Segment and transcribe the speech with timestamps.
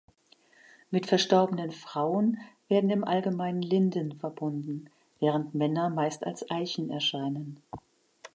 [0.89, 4.89] Mit verstorbenen Frauen werden im Allgemeinen Linden verbunden,
[5.19, 7.61] während Männer meist als Eichen erscheinen.